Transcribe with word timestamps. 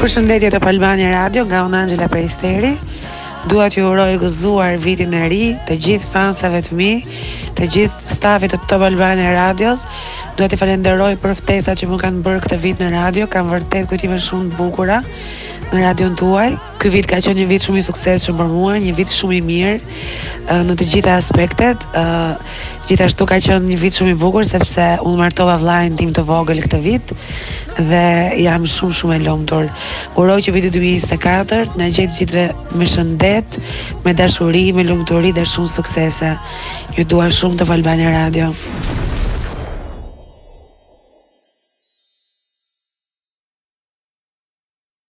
Për 0.00 0.08
shëndetje 0.10 0.48
të 0.54 0.58
Palbania 0.64 1.12
Radio 1.14 1.44
Nga 1.46 1.60
unë 1.68 1.78
Angela 1.84 2.08
Peristeri 2.10 2.72
Dua 3.50 3.68
t'ju 3.70 3.84
uroj 3.92 4.16
gëzuar 4.18 4.80
vitin 4.82 5.12
e 5.14 5.20
ri 5.30 5.42
të 5.68 5.76
gjithë 5.84 6.10
fansave 6.14 6.62
të 6.66 6.78
mi, 6.78 6.88
të 7.58 7.66
gjithë 7.74 8.14
stafit 8.16 8.54
të 8.54 8.58
Top 8.72 8.82
Albania 8.86 9.34
Radios. 9.36 9.82
Dua 10.38 10.48
t'ju 10.48 10.56
falenderoj 10.62 11.10
për 11.20 11.34
ftesat 11.42 11.82
që 11.82 11.90
më 11.90 11.98
kanë 12.06 12.22
bërë 12.24 12.40
këtë 12.46 12.58
vit 12.64 12.80
në 12.80 12.88
radio. 12.96 13.26
Kam 13.28 13.52
vërtet 13.52 13.84
kujtime 13.90 14.16
shumë 14.16 14.48
të 14.54 14.62
bukura 14.62 15.02
në 15.74 15.82
radion 15.84 16.16
tuaj 16.16 16.46
ky 16.84 16.90
vit 16.92 17.06
ka 17.08 17.16
qenë 17.16 17.38
një 17.40 17.44
vit 17.48 17.64
shumë 17.64 17.78
i 17.80 17.82
suksesshëm 17.86 18.36
për 18.42 18.48
mua, 18.52 18.74
një 18.84 18.90
vit 18.98 19.08
shumë 19.12 19.38
i 19.40 19.44
mirë 19.46 20.56
në 20.68 20.74
të 20.76 20.86
gjitha 20.92 21.14
aspektet. 21.16 21.86
Ë 21.96 22.34
gjithashtu 22.90 23.24
ka 23.30 23.38
qenë 23.46 23.64
një 23.72 23.78
vit 23.80 23.96
shumë 23.96 24.12
i 24.12 24.18
bukur 24.20 24.44
sepse 24.44 24.90
unë 25.00 25.16
martova 25.22 25.56
vllajën 25.62 25.96
tim 25.96 26.12
të 26.18 26.26
vogël 26.28 26.60
këtë 26.66 26.82
vit 26.84 27.14
dhe 27.88 28.02
jam 28.44 28.68
shumë 28.68 28.98
shumë 29.00 29.16
e 29.16 29.24
lumtur. 29.24 29.70
Uroj 30.20 30.36
që 30.44 30.54
viti 30.58 30.74
2024 30.76 31.80
na 31.80 31.88
gjej 31.88 32.10
të 32.10 32.18
gjithëve 32.20 32.46
me 32.82 32.90
shëndet, 32.92 33.58
me 34.04 34.12
dashuri, 34.20 34.66
me 34.76 34.84
lumturi 34.84 35.32
dhe 35.40 35.48
shumë 35.54 35.72
suksese. 35.78 36.34
Ju 36.98 37.08
dua 37.14 37.32
shumë 37.32 37.62
të 37.62 37.72
Valbani 37.72 38.12
Radio. 38.12 38.52